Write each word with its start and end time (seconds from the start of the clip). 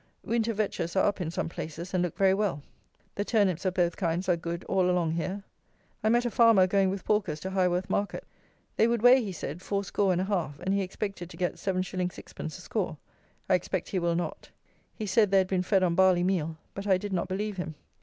Winter 0.23 0.51
Vetches 0.51 0.95
are 0.95 1.05
up 1.05 1.21
in 1.21 1.29
some 1.29 1.47
places, 1.47 1.93
and 1.93 2.01
look 2.01 2.17
very 2.17 2.33
well. 2.33 2.63
The 3.13 3.23
turnips 3.23 3.65
of 3.65 3.75
both 3.75 3.95
kinds 3.95 4.27
are 4.27 4.35
good 4.35 4.63
all 4.63 4.89
along 4.89 5.11
here. 5.11 5.43
I 6.03 6.09
met 6.09 6.25
a 6.25 6.31
farmer 6.31 6.65
going 6.65 6.89
with 6.89 7.05
porkers 7.05 7.39
to 7.41 7.51
Highworth 7.51 7.87
market. 7.87 8.23
They 8.77 8.87
would 8.87 9.03
weigh, 9.03 9.21
he 9.21 9.31
said, 9.31 9.61
four 9.61 9.83
score 9.83 10.11
and 10.11 10.19
a 10.19 10.23
half, 10.25 10.59
and 10.59 10.73
he 10.73 10.81
expected 10.81 11.29
to 11.29 11.37
get 11.37 11.53
7_s._ 11.57 11.83
6_d._ 11.83 12.45
a 12.47 12.49
score. 12.49 12.97
I 13.47 13.53
expect 13.53 13.89
he 13.89 13.99
will 13.99 14.15
not. 14.15 14.49
He 14.95 15.05
said 15.05 15.29
they 15.29 15.37
had 15.37 15.45
been 15.47 15.61
fed 15.61 15.83
on 15.83 15.93
barley 15.93 16.23
meal; 16.23 16.57
but 16.73 16.87
I 16.87 16.97
did 16.97 17.13
not 17.13 17.27
believe 17.27 17.57
him. 17.57 17.75